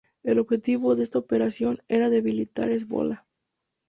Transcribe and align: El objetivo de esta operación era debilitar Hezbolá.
El 0.23 0.39
objetivo 0.39 0.95
de 0.95 1.03
esta 1.03 1.19
operación 1.19 1.77
era 1.87 2.09
debilitar 2.09 2.69
Hezbolá. 2.71 3.27